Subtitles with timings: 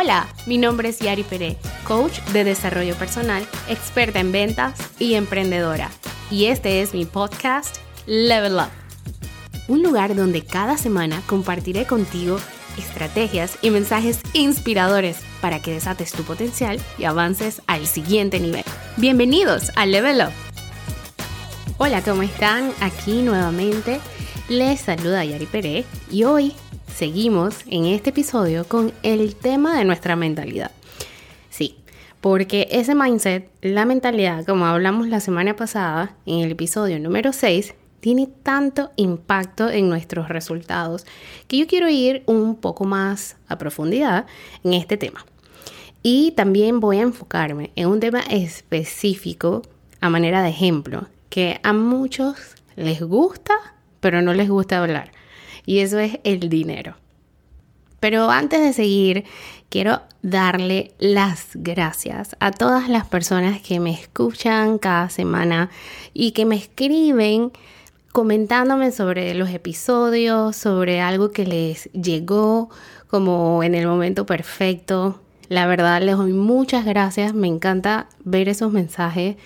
[0.00, 5.90] Hola, mi nombre es Yari Pérez, coach de desarrollo personal, experta en ventas y emprendedora.
[6.30, 8.70] Y este es mi podcast Level Up.
[9.66, 12.38] Un lugar donde cada semana compartiré contigo
[12.78, 18.62] estrategias y mensajes inspiradores para que desates tu potencial y avances al siguiente nivel.
[18.98, 20.32] Bienvenidos a Level Up.
[21.78, 22.70] Hola, ¿cómo están?
[22.80, 23.98] Aquí nuevamente
[24.48, 26.54] les saluda Yari Pérez y hoy
[26.98, 30.72] seguimos en este episodio con el tema de nuestra mentalidad.
[31.48, 31.76] Sí,
[32.20, 37.72] porque ese mindset, la mentalidad, como hablamos la semana pasada en el episodio número 6,
[38.00, 41.06] tiene tanto impacto en nuestros resultados
[41.46, 44.26] que yo quiero ir un poco más a profundidad
[44.64, 45.24] en este tema.
[46.02, 49.62] Y también voy a enfocarme en un tema específico
[50.00, 53.54] a manera de ejemplo que a muchos les gusta,
[54.00, 55.12] pero no les gusta hablar
[55.68, 56.94] y eso es el dinero.
[58.00, 59.24] Pero antes de seguir,
[59.68, 65.68] quiero darle las gracias a todas las personas que me escuchan cada semana
[66.14, 67.52] y que me escriben
[68.12, 72.70] comentándome sobre los episodios, sobre algo que les llegó
[73.06, 75.20] como en el momento perfecto.
[75.50, 79.36] La verdad les doy muchas gracias, me encanta ver esos mensajes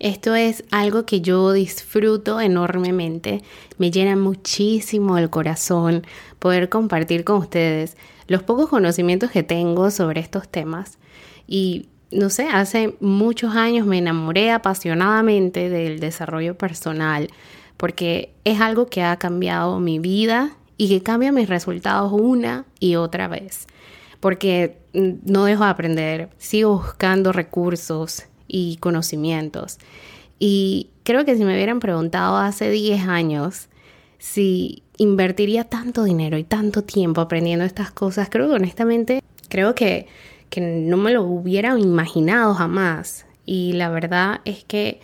[0.00, 3.42] esto es algo que yo disfruto enormemente,
[3.78, 6.06] me llena muchísimo el corazón
[6.38, 7.96] poder compartir con ustedes
[8.26, 10.98] los pocos conocimientos que tengo sobre estos temas.
[11.46, 17.28] Y no sé, hace muchos años me enamoré apasionadamente del desarrollo personal
[17.76, 22.96] porque es algo que ha cambiado mi vida y que cambia mis resultados una y
[22.96, 23.66] otra vez.
[24.20, 29.78] Porque no dejo de aprender, sigo buscando recursos, y conocimientos.
[30.38, 33.68] Y creo que si me hubieran preguntado hace 10 años
[34.18, 40.08] si invertiría tanto dinero y tanto tiempo aprendiendo estas cosas, creo que honestamente, creo que,
[40.50, 43.26] que no me lo hubiera imaginado jamás.
[43.46, 45.00] Y la verdad es que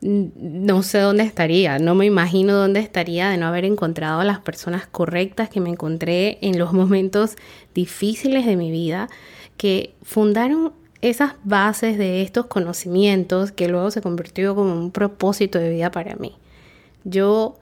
[0.00, 4.38] no sé dónde estaría, no me imagino dónde estaría de no haber encontrado a las
[4.38, 7.36] personas correctas que me encontré en los momentos
[7.74, 9.08] difíciles de mi vida,
[9.56, 15.70] que fundaron esas bases de estos conocimientos que luego se convirtió como un propósito de
[15.70, 16.36] vida para mí.
[17.04, 17.56] Yo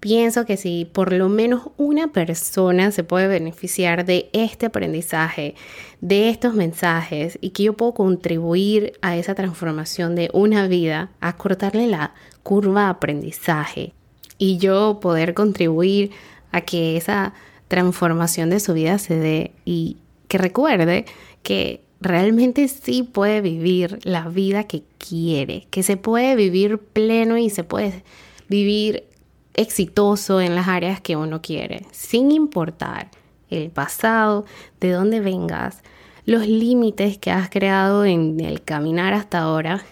[0.00, 5.54] pienso que si por lo menos una persona se puede beneficiar de este aprendizaje,
[6.00, 11.36] de estos mensajes y que yo puedo contribuir a esa transformación de una vida, a
[11.36, 13.92] cortarle la curva de aprendizaje
[14.38, 16.12] y yo poder contribuir
[16.52, 17.34] a que esa
[17.66, 21.04] transformación de su vida se dé y que recuerde
[21.42, 27.50] que realmente sí puede vivir la vida que quiere, que se puede vivir pleno y
[27.50, 28.04] se puede
[28.48, 29.04] vivir
[29.54, 33.10] exitoso en las áreas que uno quiere, sin importar
[33.50, 34.44] el pasado,
[34.80, 35.82] de dónde vengas,
[36.26, 39.82] los límites que has creado en el caminar hasta ahora.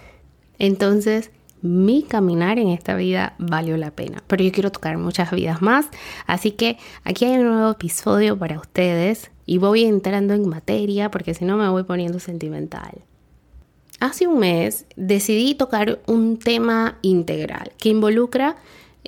[0.59, 1.31] Entonces,
[1.63, 4.23] mi caminar en esta vida valió la pena.
[4.27, 5.87] Pero yo quiero tocar muchas vidas más.
[6.27, 11.35] Así que aquí hay un nuevo episodio para ustedes y voy entrando en materia porque
[11.35, 13.01] si no me voy poniendo sentimental.
[13.99, 18.57] Hace un mes decidí tocar un tema integral que involucra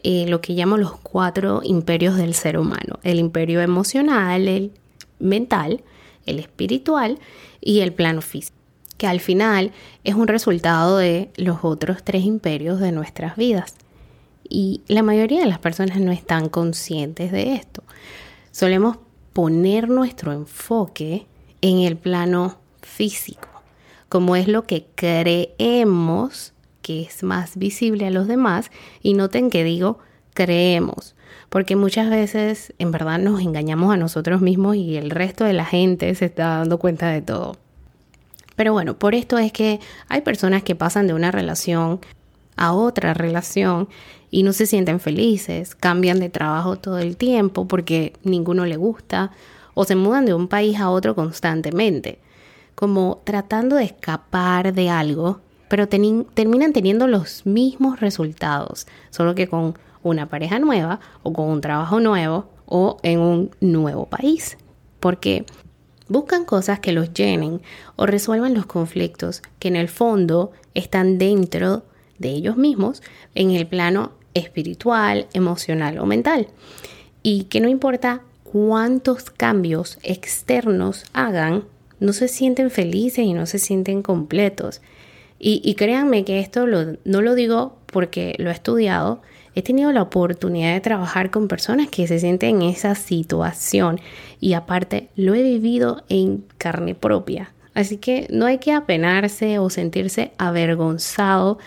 [0.03, 2.99] eh, lo que llamo los cuatro imperios del ser humano.
[3.03, 4.72] El imperio emocional, el
[5.19, 5.82] mental,
[6.25, 7.19] el espiritual
[7.60, 8.59] y el plano físico
[8.99, 9.72] que al final
[10.05, 13.76] es un resultado de los otros tres imperios de nuestras vidas.
[14.50, 17.84] Y la mayoría de las personas no están conscientes de esto.
[18.50, 18.99] Solemos
[19.38, 21.28] poner nuestro enfoque
[21.60, 23.47] en el plano físico,
[24.09, 28.72] como es lo que creemos que es más visible a los demás.
[29.00, 30.00] Y noten que digo
[30.34, 31.15] creemos,
[31.50, 35.65] porque muchas veces en verdad nos engañamos a nosotros mismos y el resto de la
[35.65, 37.56] gente se está dando cuenta de todo.
[38.56, 39.78] Pero bueno, por esto es que
[40.09, 42.00] hay personas que pasan de una relación
[42.58, 43.88] a otra relación
[44.30, 49.31] y no se sienten felices, cambian de trabajo todo el tiempo porque ninguno le gusta
[49.75, 52.19] o se mudan de un país a otro constantemente,
[52.75, 59.78] como tratando de escapar de algo, pero terminan teniendo los mismos resultados, solo que con
[60.02, 64.56] una pareja nueva o con un trabajo nuevo o en un nuevo país.
[65.00, 65.44] Porque
[66.10, 67.60] Buscan cosas que los llenen
[67.96, 71.82] o resuelvan los conflictos que en el fondo están dentro de
[72.20, 73.03] ellos mismos
[73.35, 76.49] en el plano espiritual, emocional o mental.
[77.23, 81.65] Y que no importa cuántos cambios externos hagan,
[82.00, 84.81] no se sienten felices y no se sienten completos.
[85.41, 89.23] Y, créanme que esto no lo digo porque lo he estudiado,
[89.55, 94.00] he tenido la oportunidad de trabajar con personas que se sienten en esa situación
[94.41, 97.53] y aparte lo he vivido en carne propia.
[97.75, 101.59] Así que no hay que apenarse o sentirse avergonzado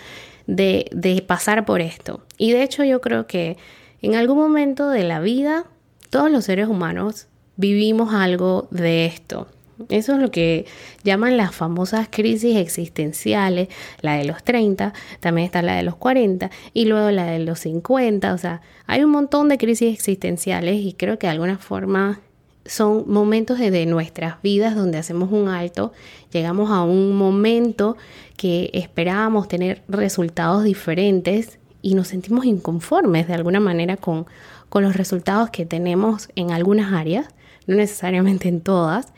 [0.47, 2.21] de, pasar por esto.
[2.37, 3.57] Y de hecho yo creo que
[4.01, 5.65] en algún momento de la vida
[6.09, 9.47] todos los seres humanos vivimos algo de esto.
[9.89, 10.65] Eso es lo que
[11.03, 13.67] llaman las famosas crisis existenciales,
[14.01, 17.59] la de los 30, también está la de los 40 y luego la de los
[17.61, 18.33] 50.
[18.33, 22.19] O sea, hay un montón de crisis existenciales y creo que de alguna forma
[22.65, 25.93] son momentos de, nuestras vidas donde hacemos un alto,
[26.31, 27.97] llegamos a un momento
[28.37, 34.25] que esperábamos tener resultados diferentes y nos sentimos inconformes de alguna manera con,
[34.69, 37.27] con los resultados que tenemos en algunas áreas,
[37.67, 39.13] no necesariamente en todas,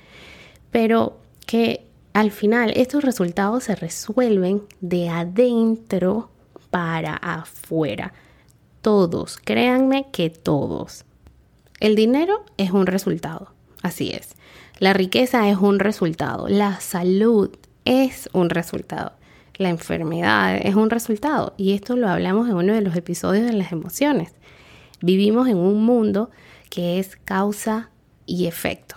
[0.72, 6.30] pero que al final estos resultados se resuelven de adentro
[6.70, 8.14] para afuera.
[8.82, 11.06] Todos, créanme que todos.
[11.84, 13.52] El dinero es un resultado,
[13.82, 14.38] así es.
[14.80, 16.48] La riqueza es un resultado.
[16.48, 17.50] La salud
[17.84, 19.12] es un resultado.
[19.56, 21.54] La enfermedad es un resultado.
[21.58, 24.34] Y esto lo hablamos en uno de los episodios de las emociones.
[25.02, 26.32] Vivimos en un mundo
[26.70, 27.90] que es causa
[28.26, 28.96] y efecto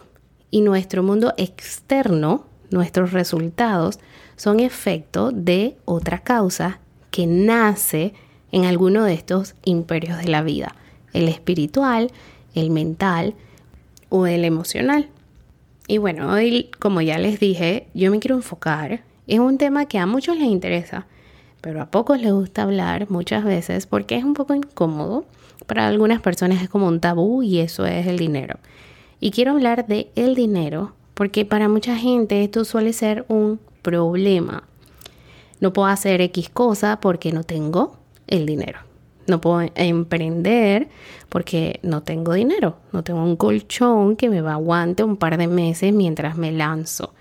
[0.53, 3.99] y nuestro mundo externo, nuestros resultados,
[4.37, 6.79] son efecto de otra causa
[7.11, 8.15] que nace
[8.53, 10.77] en alguno de estos imperios de la vida,
[11.13, 12.13] el espiritual,
[12.57, 13.35] el mental
[14.09, 15.09] o el emocional.
[15.87, 19.99] Y bueno, hoy, como ya les dije, yo me quiero enfocar en un tema que
[19.99, 21.07] a muchos les interesa,
[21.61, 25.25] pero a pocos les gusta hablar muchas veces porque es un poco incómodo.
[25.67, 28.59] Para algunas personas es como un tabú y eso es el dinero.
[29.21, 34.65] Y quiero hablar de el dinero porque para mucha gente esto suele ser un problema.
[35.61, 38.81] No puedo hacer X cosa porque no tengo el dinero.
[39.27, 40.89] No puedo emprender
[41.29, 42.79] porque no tengo dinero.
[42.93, 46.53] No tengo un colchón que me va a aguante un par de meses mientras me
[46.53, 47.15] lanzo.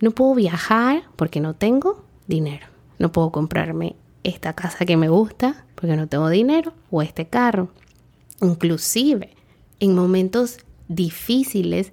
[0.00, 2.66] No puedo viajar porque no tengo dinero.
[2.98, 7.68] No puedo comprarme esta casa que me gusta porque no tengo dinero o este carro.
[8.40, 9.30] Inclusive
[9.80, 10.58] en momentos
[10.88, 11.92] difíciles,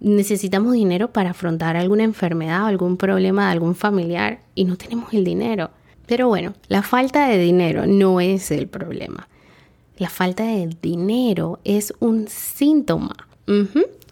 [0.00, 5.24] necesitamos dinero para afrontar alguna enfermedad algún problema de algún familiar y no tenemos el
[5.24, 5.70] dinero.
[6.08, 9.28] Pero bueno, la falta de dinero no es el problema.
[9.98, 13.28] La falta de dinero es un síntoma.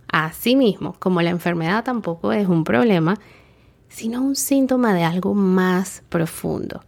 [0.08, 3.18] Así mismo, como la enfermedad tampoco es un problema,
[3.88, 6.82] sino un síntoma de algo más profundo.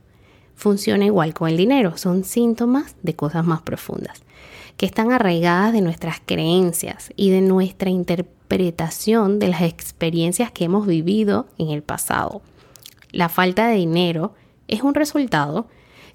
[0.55, 4.23] Funciona igual con el dinero, son síntomas de cosas más profundas
[4.79, 10.87] que están arraigadas de nuestras creencias y de nuestra interpretación de las experiencias que hemos
[10.87, 12.43] vivido en el pasado.
[13.11, 14.35] La falta de dinero
[14.69, 15.67] es un resultado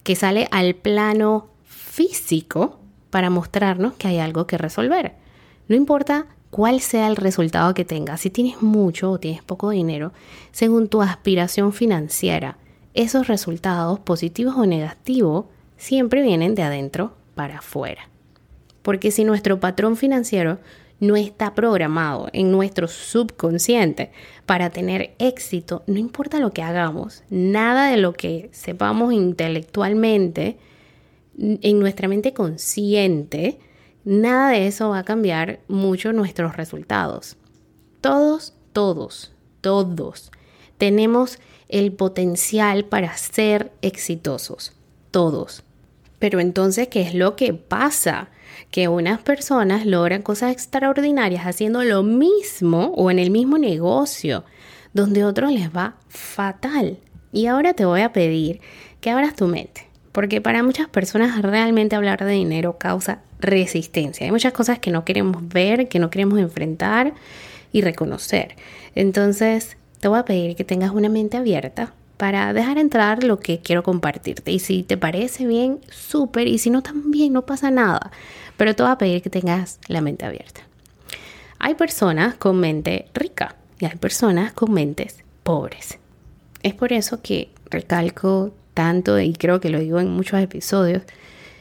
[0.04, 2.80] que sale al plano físico
[3.10, 5.14] para mostrarnos que hay algo que resolver.
[5.68, 10.14] No importa cuál sea el resultado que tengas, si tienes mucho o tienes poco dinero,
[10.52, 12.58] según tu aspiración financiera,
[12.94, 15.46] esos resultados, positivos o negativos,
[15.78, 18.10] siempre vienen de adentro para afuera.
[18.84, 20.60] Porque si nuestro patrón financiero
[21.04, 24.12] no está programado en nuestro subconsciente
[24.46, 30.58] para tener éxito, no importa lo que hagamos, nada de lo que sepamos intelectualmente,
[31.38, 33.60] en nuestra mente consciente,
[34.06, 37.38] nada de eso va a cambiar mucho nuestros resultados.
[38.02, 40.32] Todos, todos, todos
[40.78, 41.40] tenemos
[41.70, 44.74] el potencial para ser exitosos.
[45.12, 45.64] Todos.
[46.20, 48.30] Pero entonces, ¿qué es lo que pasa?
[48.72, 54.44] Que unas personas logran cosas extraordinarias haciendo lo mismo o en el mismo negocio,
[54.94, 56.98] donde otros les va fatal.
[57.32, 58.62] Y ahora te voy a pedir
[59.02, 64.26] que abras tu mente, porque para muchas personas realmente hablar de dinero causa resistencia.
[64.26, 67.14] Hay muchas cosas que no queremos ver, que no queremos enfrentar
[67.72, 68.56] y reconocer.
[68.96, 73.60] Entonces, te voy a pedir que tengas una mente abierta para dejar entrar lo que
[73.60, 74.52] quiero compartirte.
[74.52, 76.48] Y si te parece bien, súper.
[76.48, 78.12] Y si no, también no pasa nada.
[78.58, 80.62] Pero te voy a pedir que tengas la mente abierta.
[81.60, 85.98] Hay personas con mente rica y hay personas con mentes pobres.
[86.62, 91.04] Es por eso que recalco tanto, y creo que lo digo en muchos episodios,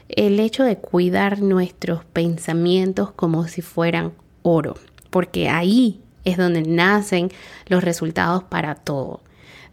[0.08, 4.74] el hecho de cuidar nuestros pensamientos como si fueran oro.
[5.10, 7.30] Porque ahí es donde nacen
[7.66, 9.20] los resultados para todo.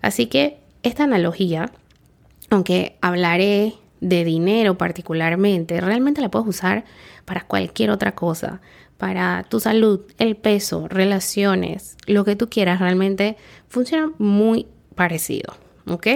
[0.01, 1.71] Así que esta analogía,
[2.49, 6.85] aunque hablaré de dinero particularmente, realmente la puedes usar
[7.25, 8.61] para cualquier otra cosa,
[8.97, 13.37] para tu salud, el peso, relaciones, lo que tú quieras, realmente
[13.67, 15.53] funciona muy parecido,
[15.87, 16.07] ¿ok?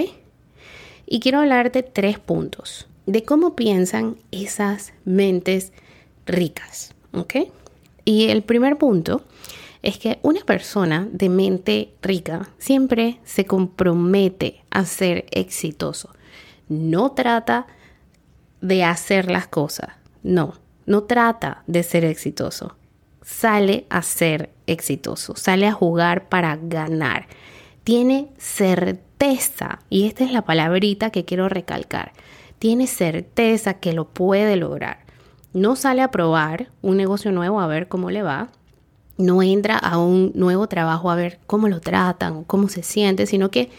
[1.06, 5.72] Y quiero hablarte tres puntos de cómo piensan esas mentes
[6.26, 6.94] ricas.
[7.12, 7.36] ¿Ok?
[8.04, 9.22] Y el primer punto
[9.82, 16.10] es que una persona de mente rica siempre se compromete a ser exitoso.
[16.74, 17.66] No trata
[18.60, 19.90] de hacer las cosas.
[20.22, 20.54] No,
[20.86, 22.76] no trata de ser exitoso.
[23.22, 27.26] Sale a ser exitoso, sale a jugar para ganar.
[27.84, 32.12] Tiene certeza, y esta es la palabrita que quiero recalcar,
[32.58, 34.98] tiene certeza que lo puede lograr.
[35.52, 38.48] No sale a probar un negocio nuevo a ver cómo le va,
[39.16, 43.50] no entra a un nuevo trabajo a ver cómo lo tratan, cómo se siente, sino
[43.50, 43.70] que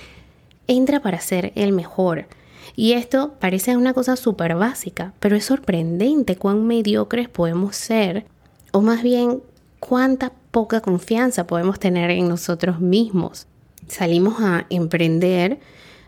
[0.68, 2.28] entra para ser el mejor.
[2.76, 8.26] Y esto parece una cosa súper básica, pero es sorprendente cuán mediocres podemos ser,
[8.72, 9.42] o más bien
[9.80, 13.48] cuánta poca confianza podemos tener en nosotros mismos.
[13.88, 15.60] Salimos a emprender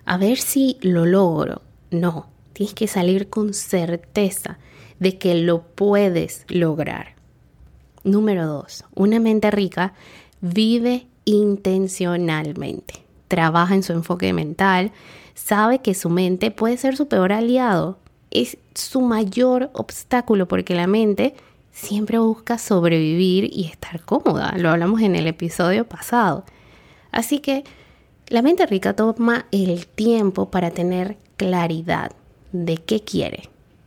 [0.05, 1.61] a ver si lo logro.
[1.91, 4.57] No, tienes que salir con certeza
[4.99, 7.15] de que lo puedes lograr.
[8.03, 9.93] Número dos, una mente rica
[10.41, 12.93] vive intencionalmente,
[13.27, 14.91] trabaja en su enfoque mental,
[15.37, 17.99] sabe que su mente puede ser su peor aliado,
[18.31, 21.35] es su mayor obstáculo porque la mente
[21.71, 26.43] siempre busca sobrevivir y estar cómoda, lo hablamos en el episodio pasado.
[27.11, 27.63] Así que
[28.29, 32.11] la mente rica toma el tiempo para tener claridad
[32.51, 33.43] de qué quiere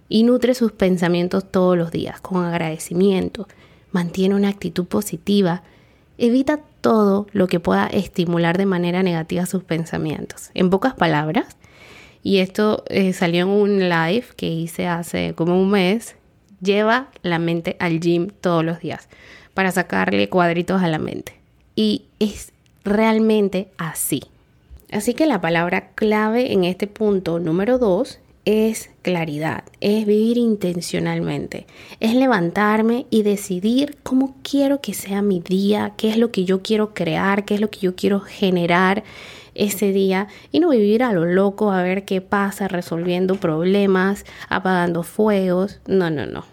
[0.08, 3.48] y nutre sus pensamientos todos los días con agradecimiento,
[3.90, 5.64] mantiene una actitud positiva,
[6.16, 10.50] evita todo lo que pueda estimular de manera negativa sus pensamientos.
[10.54, 11.56] En pocas palabras,
[12.22, 16.16] y esto eh, salió en un live que hice hace como un mes,
[16.60, 19.08] lleva la mente al gym todos los días
[19.54, 21.34] para sacarle cuadritos a la mente.
[21.74, 22.52] Y es
[22.84, 24.22] realmente así.
[24.92, 28.18] Así que la palabra clave en este punto número dos
[28.50, 31.66] es claridad, es vivir intencionalmente,
[32.00, 36.60] es levantarme y decidir cómo quiero que sea mi día, qué es lo que yo
[36.60, 39.04] quiero crear, qué es lo que yo quiero generar
[39.54, 45.04] ese día y no vivir a lo loco a ver qué pasa resolviendo problemas, apagando
[45.04, 45.78] fuegos.
[45.86, 46.44] No, no, no.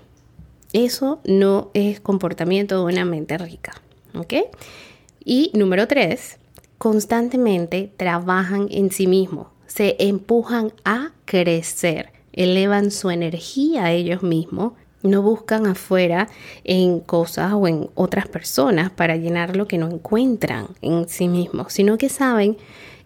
[0.74, 3.74] Eso no es comportamiento de una mente rica.
[4.14, 4.34] ¿Ok?
[5.26, 6.38] Y número tres,
[6.78, 14.74] constantemente trabajan en sí mismos se empujan a crecer, elevan su energía a ellos mismos,
[15.04, 16.28] no buscan afuera
[16.64, 21.74] en cosas o en otras personas para llenar lo que no encuentran en sí mismos,
[21.74, 22.58] sino que saben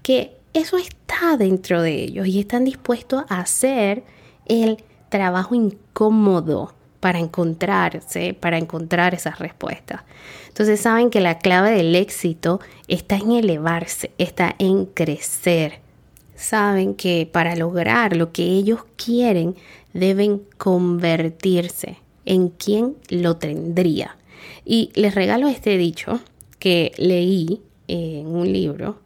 [0.01, 4.03] que eso está dentro de ellos y están dispuestos a hacer
[4.46, 10.01] el trabajo incómodo para encontrarse, para encontrar esas respuestas.
[10.48, 15.80] Entonces saben que la clave del éxito está en elevarse, está en crecer,
[16.41, 19.55] saben que para lograr lo que ellos quieren
[19.93, 24.17] deben convertirse en quien lo tendría.
[24.65, 26.19] Y les regalo este dicho
[26.60, 29.00] que leí en un libro.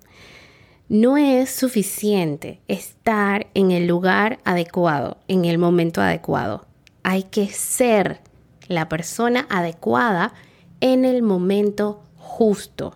[0.87, 6.65] No es suficiente estar en el lugar adecuado, en el momento adecuado.
[7.03, 8.19] Hay que ser
[8.67, 10.33] la persona adecuada
[10.81, 12.95] en el momento justo.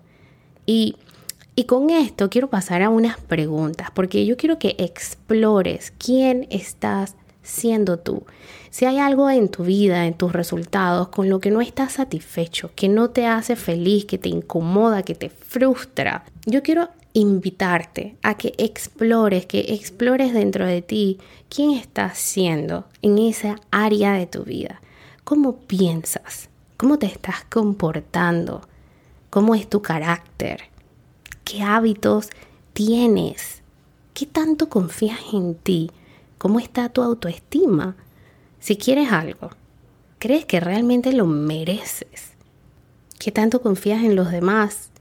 [0.65, 0.97] Y
[1.59, 7.17] y con esto quiero pasar a unas preguntas, porque yo quiero que explores quién estás
[7.43, 8.23] siendo tú.
[8.69, 12.71] Si hay algo en tu vida, en tus resultados, con lo que no estás satisfecho,
[12.75, 18.35] que no te hace feliz, que te incomoda, que te frustra, yo quiero invitarte a
[18.35, 21.17] que explores, que explores dentro de ti
[21.49, 24.79] quién estás siendo en esa área de tu vida.
[25.25, 26.47] ¿Cómo piensas?
[26.77, 28.61] ¿Cómo te estás comportando?
[29.29, 30.68] ¿Cómo es tu carácter?
[31.49, 32.29] ¿Qué hábitos
[32.73, 33.63] tienes?
[34.13, 35.89] ¿Qué tanto confías en ti?
[36.37, 37.95] ¿Cómo está tu autoestima?
[38.59, 39.49] Si quieres algo,
[40.19, 42.33] ¿crees que realmente lo mereces?
[43.17, 44.91] ¿Qué tanto confías en los demás?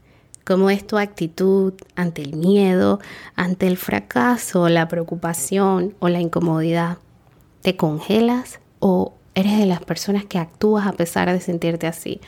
[0.43, 2.99] ¿Cómo es tu actitud ante el miedo,
[3.35, 6.97] ante el fracaso, la preocupación o la incomodidad?
[7.61, 12.21] ¿Te congelas o eres de las personas que actúas a pesar de sentirte así?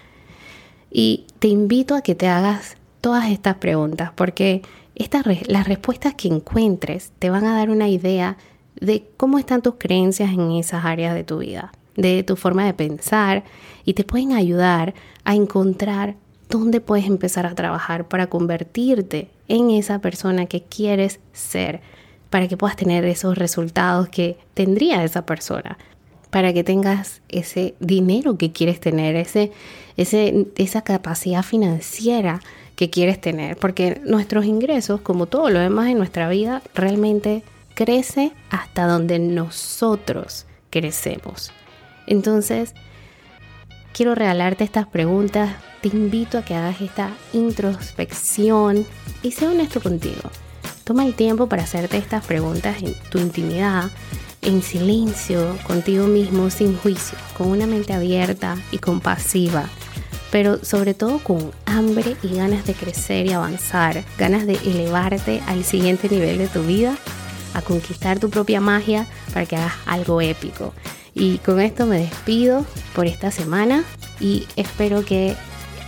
[0.91, 4.61] Y te invito a que te hagas todas estas preguntas porque
[4.95, 8.37] estas, las respuestas que encuentres te van a dar una idea
[8.79, 12.73] de cómo están tus creencias en esas áreas de tu vida, de tu forma de
[12.73, 13.43] pensar
[13.83, 14.93] y te pueden ayudar
[15.23, 16.15] a encontrar
[16.49, 21.81] dónde puedes empezar a trabajar para convertirte en esa persona que quieres ser,
[22.29, 25.77] para que puedas tener esos resultados que tendría esa persona,
[26.29, 29.51] para que tengas ese dinero que quieres tener, ese,
[29.97, 32.41] esa capacidad financiera
[32.81, 37.43] que quieres tener, porque nuestros ingresos, como todo lo demás en nuestra vida, realmente
[37.75, 41.51] crece hasta donde nosotros crecemos.
[42.07, 42.73] Entonces,
[43.93, 45.51] quiero regalarte estas preguntas.
[45.81, 48.83] Te invito a que hagas esta introspección
[49.21, 50.31] y sea honesto contigo.
[50.83, 53.91] Toma el tiempo para hacerte estas preguntas en tu intimidad,
[54.41, 59.69] en silencio, contigo mismo, sin juicio, con una mente abierta y compasiva,
[60.31, 65.63] pero sobre todo con hambre y ganas de crecer y avanzar, ganas de elevarte al
[65.63, 66.97] siguiente nivel de tu vida,
[67.53, 70.73] a conquistar tu propia magia para que hagas algo épico.
[71.13, 73.83] Y con esto me despido por esta semana
[74.19, 75.35] y espero que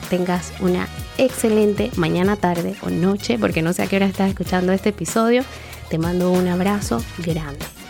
[0.10, 4.74] tengas una excelente mañana, tarde o noche, porque no sé a qué hora estás escuchando
[4.74, 5.44] este episodio.
[5.90, 7.83] Te mando un abrazo grande.